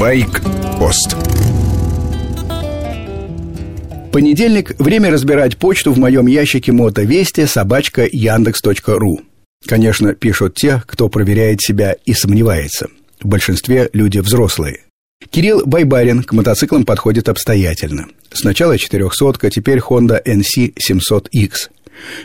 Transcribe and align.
Байк-пост 0.00 1.14
Понедельник. 4.10 4.74
Время 4.78 5.10
разбирать 5.10 5.58
почту 5.58 5.92
в 5.92 5.98
моем 5.98 6.26
ящике 6.26 6.72
мотовести 6.72 7.44
собачка 7.44 8.08
яндекс.ру. 8.10 9.20
Конечно, 9.66 10.14
пишут 10.14 10.54
те, 10.54 10.82
кто 10.86 11.10
проверяет 11.10 11.60
себя 11.60 11.96
и 12.06 12.14
сомневается. 12.14 12.88
В 13.20 13.28
большинстве 13.28 13.90
люди 13.92 14.20
взрослые. 14.20 14.84
Кирилл 15.28 15.66
Байбарин 15.66 16.22
к 16.22 16.32
мотоциклам 16.32 16.86
подходит 16.86 17.28
обстоятельно. 17.28 18.06
Сначала 18.32 18.78
400 18.78 19.50
теперь 19.50 19.80
Honda 19.80 20.18
NC 20.24 20.76
700X. 20.80 21.68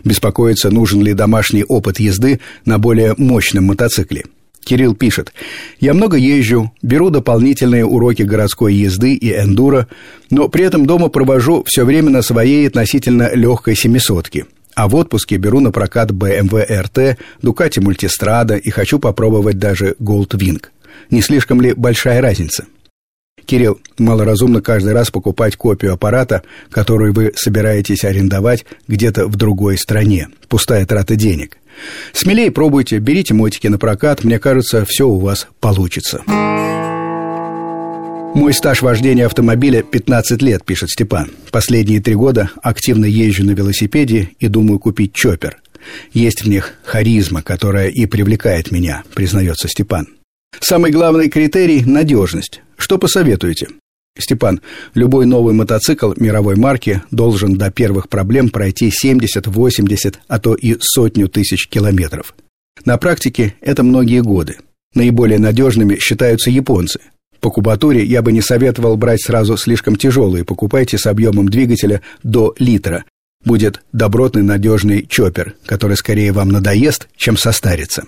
Беспокоится, 0.05 0.71
нужен 0.71 1.03
ли 1.03 1.13
домашний 1.13 1.65
опыт 1.65 1.99
езды 1.99 2.39
на 2.63 2.79
более 2.79 3.15
мощном 3.17 3.65
мотоцикле. 3.65 4.23
Кирилл 4.65 4.95
пишет, 4.95 5.31
«Я 5.79 5.93
много 5.93 6.17
езжу, 6.17 6.71
беру 6.81 7.11
дополнительные 7.11 7.85
уроки 7.85 8.23
городской 8.23 8.73
езды 8.73 9.13
и 9.13 9.31
эндуро, 9.31 9.87
но 10.31 10.49
при 10.49 10.65
этом 10.65 10.87
дома 10.87 11.09
провожу 11.09 11.63
все 11.67 11.85
время 11.85 12.09
на 12.09 12.23
своей 12.23 12.67
относительно 12.67 13.29
легкой 13.33 13.75
семисотке. 13.75 14.47
А 14.73 14.89
в 14.89 14.95
отпуске 14.95 15.37
беру 15.37 15.59
на 15.59 15.71
прокат 15.71 16.09
BMW 16.09 16.67
RT, 16.67 17.17
Ducati 17.43 17.79
Multistrada 17.79 18.57
и 18.57 18.71
хочу 18.71 18.97
попробовать 18.97 19.59
даже 19.59 19.95
Gold 20.01 20.31
Wing. 20.31 20.63
Не 21.11 21.21
слишком 21.21 21.61
ли 21.61 21.73
большая 21.73 22.19
разница?» 22.19 22.65
Кирилл, 23.45 23.79
малоразумно 23.99 24.61
каждый 24.61 24.93
раз 24.93 25.11
покупать 25.11 25.55
копию 25.55 25.93
аппарата, 25.93 26.41
который 26.71 27.11
вы 27.11 27.33
собираетесь 27.35 28.03
арендовать 28.03 28.65
где-то 28.87 29.27
в 29.27 29.35
другой 29.35 29.77
стране. 29.77 30.29
Пустая 30.49 30.87
трата 30.87 31.15
денег. 31.15 31.57
Смелее 32.13 32.51
пробуйте, 32.51 32.99
берите 32.99 33.33
мотики 33.33 33.67
на 33.67 33.77
прокат, 33.77 34.23
мне 34.23 34.39
кажется, 34.39 34.85
все 34.85 35.07
у 35.07 35.19
вас 35.19 35.47
получится. 35.59 36.23
Мой 38.35 38.53
стаж 38.53 38.81
вождения 38.81 39.25
автомобиля 39.25 39.81
15 39.81 40.41
лет, 40.41 40.65
пишет 40.65 40.89
Степан. 40.89 41.31
Последние 41.51 42.01
три 42.01 42.15
года 42.15 42.51
активно 42.61 43.05
езжу 43.05 43.45
на 43.45 43.51
велосипеде 43.51 44.31
и 44.39 44.47
думаю 44.49 44.77
купить 44.79 45.13
чоппер. 45.13 45.57
Есть 46.11 46.43
в 46.43 46.49
них 46.49 46.73
харизма, 46.83 47.41
которая 47.41 47.87
и 47.87 48.05
привлекает 48.05 48.71
меня, 48.71 49.03
признается 49.13 49.69
Степан. 49.69 50.07
Самый 50.59 50.91
главный 50.91 51.29
критерий– 51.29 51.83
надежность. 51.85 52.61
Что 52.77 52.97
посоветуете? 52.97 53.67
Степан, 54.17 54.61
любой 54.93 55.25
новый 55.25 55.53
мотоцикл 55.53 56.13
мировой 56.15 56.55
марки 56.55 57.01
должен 57.11 57.57
до 57.57 57.69
первых 57.69 58.07
проблем 58.07 58.49
пройти 58.49 58.89
70, 58.89 59.47
80, 59.47 60.19
а 60.27 60.39
то 60.39 60.55
и 60.55 60.77
сотню 60.79 61.27
тысяч 61.27 61.67
километров. 61.67 62.33
На 62.85 62.97
практике 62.97 63.55
это 63.61 63.83
многие 63.83 64.21
годы. 64.21 64.57
Наиболее 64.93 65.39
надежными 65.39 65.97
считаются 65.97 66.49
японцы. 66.49 66.99
По 67.41 67.51
кубатуре 67.51 68.03
я 68.03 68.21
бы 68.21 68.31
не 68.31 68.41
советовал 68.41 68.95
брать 68.95 69.21
сразу 69.21 69.57
слишком 69.57 69.97
тяжелые, 69.97 70.45
покупайте 70.45 70.97
с 70.97 71.05
объемом 71.05 71.49
двигателя 71.49 72.01
до 72.23 72.55
литра. 72.57 73.03
Будет 73.43 73.83
добротный 73.91 74.41
надежный 74.41 75.05
чоппер, 75.05 75.55
который 75.65 75.97
скорее 75.97 76.31
вам 76.31 76.49
надоест, 76.49 77.07
чем 77.17 77.37
состарится. 77.37 78.05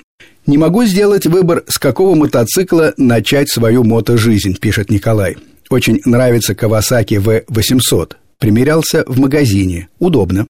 «Не 0.48 0.58
могу 0.58 0.86
сделать 0.86 1.28
выбор, 1.28 1.66
с 1.68 1.78
какого 1.78 2.16
мотоцикла 2.16 2.94
начать 2.96 3.50
свою 3.50 3.84
мотожизнь», 3.84 4.56
пишет 4.56 4.90
Николай. 4.90 5.36
«Очень 5.70 6.02
нравится 6.06 6.54
Kawasaki 6.54 7.46
V800. 7.48 8.16
Примерялся 8.40 9.04
в 9.08 9.20
магазине. 9.20 9.90
Удобно. 10.00 10.48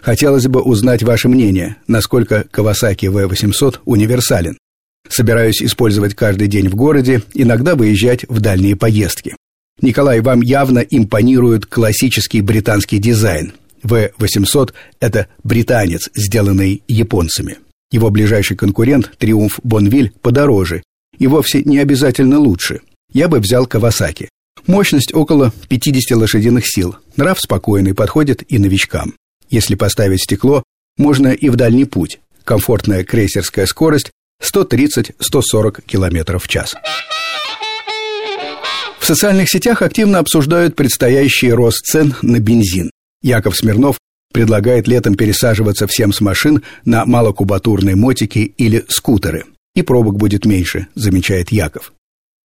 Хотелось 0.00 0.46
бы 0.46 0.62
узнать 0.62 1.02
ваше 1.02 1.28
мнение, 1.28 1.76
насколько 1.86 2.46
Kawasaki 2.52 3.12
V800 3.12 3.80
универсален. 3.84 4.58
Собираюсь 5.08 5.62
использовать 5.62 6.14
каждый 6.14 6.48
день 6.48 6.68
в 6.68 6.74
городе, 6.74 7.22
иногда 7.34 7.74
выезжать 7.74 8.24
в 8.28 8.40
дальние 8.40 8.76
поездки. 8.76 9.36
Николай, 9.82 10.20
вам 10.20 10.40
явно 10.40 10.80
импонирует 10.80 11.66
классический 11.66 12.42
британский 12.42 12.98
дизайн. 12.98 13.54
V800– 13.82 14.74
это 15.00 15.28
британец, 15.42 16.10
сделанный 16.14 16.82
японцами. 16.86 17.58
Его 17.90 18.10
ближайший 18.10 18.56
конкурент, 18.56 19.12
Триумф 19.18 19.58
Бонвиль, 19.62 20.12
подороже 20.20 20.82
и 21.18 21.26
вовсе 21.26 21.62
не 21.64 21.78
обязательно 21.78 22.38
лучше. 22.38 22.80
Я 23.12 23.28
бы 23.28 23.38
взял 23.38 23.66
Кавасаки. 23.66 24.28
Мощность 24.70 25.12
около 25.12 25.52
50 25.68 26.16
лошадиных 26.16 26.64
сил. 26.64 26.94
Нрав 27.16 27.40
спокойный, 27.40 27.92
подходит 27.92 28.44
и 28.52 28.56
новичкам. 28.60 29.14
Если 29.48 29.74
поставить 29.74 30.22
стекло, 30.22 30.62
можно 30.96 31.26
и 31.26 31.48
в 31.48 31.56
дальний 31.56 31.86
путь. 31.86 32.20
Комфортная 32.44 33.02
крейсерская 33.02 33.66
скорость 33.66 34.12
130-140 34.40 35.82
км 35.84 36.38
в 36.38 36.46
час. 36.46 36.76
В 39.00 39.04
социальных 39.04 39.48
сетях 39.50 39.82
активно 39.82 40.20
обсуждают 40.20 40.76
предстоящий 40.76 41.50
рост 41.50 41.84
цен 41.84 42.14
на 42.22 42.38
бензин. 42.38 42.92
Яков 43.22 43.56
Смирнов 43.56 43.98
предлагает 44.32 44.86
летом 44.86 45.16
пересаживаться 45.16 45.88
всем 45.88 46.12
с 46.12 46.20
машин 46.20 46.62
на 46.84 47.04
малокубатурные 47.06 47.96
мотики 47.96 48.54
или 48.56 48.84
скутеры. 48.88 49.46
И 49.74 49.82
пробок 49.82 50.16
будет 50.16 50.44
меньше, 50.44 50.86
замечает 50.94 51.50
Яков. 51.50 51.92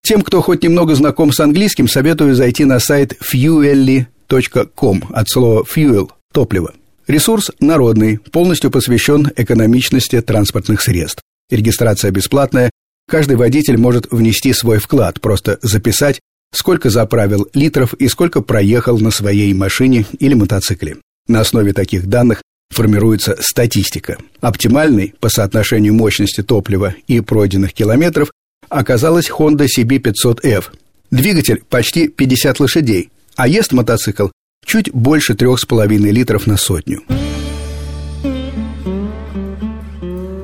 Тем, 0.06 0.22
кто 0.22 0.42
хоть 0.42 0.64
немного 0.64 0.96
знаком 0.96 1.32
с 1.32 1.40
английским, 1.40 1.88
советую 1.88 2.36
зайти 2.36 2.66
на 2.66 2.80
сайт 2.80 3.14
fuelly.com 3.22 5.04
от 5.14 5.30
слова 5.30 5.64
fuel– 5.64 6.10
топливо. 6.34 6.74
Ресурс 7.08 7.52
народный, 7.62 8.18
полностью 8.18 8.70
посвящен 8.70 9.32
экономичности 9.38 10.20
транспортных 10.22 10.82
средств. 10.82 11.22
Регистрация 11.50 12.12
бесплатная, 12.12 12.70
каждый 13.08 13.38
водитель 13.38 13.78
может 13.78 14.12
внести 14.12 14.52
свой 14.52 14.80
вклад, 14.80 15.22
просто 15.22 15.58
записать, 15.62 16.20
сколько 16.54 16.90
заправил 16.90 17.48
литров 17.54 17.94
и 17.94 18.10
сколько 18.10 18.42
проехал 18.42 19.00
на 19.00 19.10
своей 19.10 19.54
машине 19.54 20.06
или 20.20 20.34
мотоцикле. 20.34 20.98
На 21.28 21.40
основе 21.40 21.72
таких 21.72 22.08
данных 22.08 22.42
формируется 22.70 23.38
статистика. 23.40 24.18
Оптимальной 24.42 25.14
по 25.22 25.30
соотношению 25.30 25.94
мощности 25.94 26.44
топлива 26.44 26.94
и 27.08 27.22
пройденных 27.22 27.74
километров 27.74 28.32
оказалась 28.74 29.30
Honda 29.30 29.68
CB500F. 29.68 30.66
Двигатель 31.12 31.64
почти 31.70 32.08
50 32.08 32.60
лошадей, 32.60 33.10
а 33.36 33.48
ест 33.48 33.72
мотоцикл 33.72 34.28
чуть 34.66 34.92
больше 34.92 35.34
3,5 35.34 35.88
литров 36.12 36.48
на 36.48 36.58
сотню. 36.58 37.02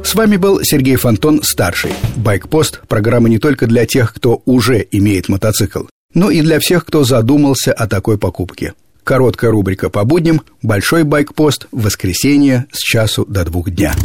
С 0.03 0.16
вами 0.16 0.38
был 0.38 0.62
Сергей 0.63 0.95
Фонтон, 0.95 1.41
старший. 1.44 1.91
Байкпост– 2.16 2.81
программа 2.88 3.29
не 3.29 3.38
только 3.38 3.68
для 3.68 3.85
тех, 3.85 4.13
кто 4.13 4.41
уже 4.45 4.85
имеет 4.91 5.29
мотоцикл, 5.29 5.84
но 6.13 6.31
и 6.31 6.41
для 6.41 6.59
всех, 6.59 6.85
кто 6.85 7.03
задумался 7.03 7.73
о 7.73 7.88
такой 7.88 8.18
покупке– 8.18 8.73
Короткая 9.09 9.50
рубрика 9.50 9.89
по 9.89 10.03
будням, 10.03 10.41
большой 10.62 11.03
байкпост 11.03 11.66
в 11.72 11.81
воскресенье 11.81 12.68
с 12.72 12.78
часу 12.78 13.25
до 13.25 13.44
двух 13.44 13.72
дня. 13.72 13.95